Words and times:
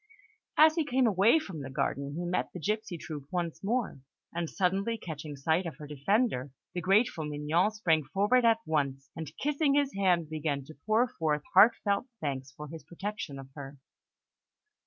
As 0.57 0.73
he 0.73 0.83
came 0.83 1.05
away 1.05 1.37
from 1.37 1.61
the 1.61 1.69
garden, 1.69 2.15
he 2.15 2.25
met 2.25 2.51
the 2.53 2.59
gipsy 2.59 2.97
troupe 2.97 3.27
once 3.31 3.63
more; 3.63 3.99
and 4.33 4.49
suddenly 4.49 4.97
catching 4.97 5.35
sight 5.35 5.67
of 5.67 5.75
her 5.77 5.85
defender, 5.85 6.49
the 6.73 6.81
grateful 6.81 7.23
Mignon 7.23 7.69
sprang 7.69 8.05
forward 8.05 8.43
at 8.43 8.57
once, 8.65 9.11
and 9.15 9.31
kissing 9.37 9.75
his 9.75 9.93
hand, 9.93 10.27
began 10.27 10.63
to 10.65 10.77
pour 10.87 11.07
forth 11.07 11.43
heart 11.53 11.75
felt 11.83 12.07
thanks 12.19 12.49
for 12.51 12.67
his 12.67 12.83
protection 12.83 13.37
of 13.37 13.49
her. 13.53 13.77